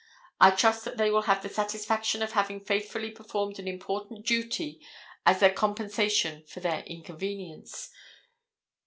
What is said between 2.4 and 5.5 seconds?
faithfully performed an important duty as